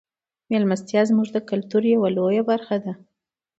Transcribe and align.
میلمستیا 0.49 1.01
زموږ 1.09 1.27
د 1.33 1.37
کلتور 1.49 1.83
یوه 1.93 2.09
لویه 2.17 2.43
برخه 2.49 2.75
ده. 2.83 2.93